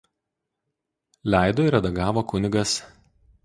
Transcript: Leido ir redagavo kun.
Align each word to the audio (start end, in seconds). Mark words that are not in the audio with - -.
Leido 1.33 1.67
ir 1.67 1.71
redagavo 1.77 2.27
kun. 2.33 2.51